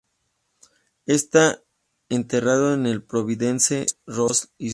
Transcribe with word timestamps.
Está 1.05 1.61
enterrado 2.09 2.73
en 2.73 3.05
Providence, 3.05 3.85
Rhode 4.07 4.45
Island. 4.57 4.69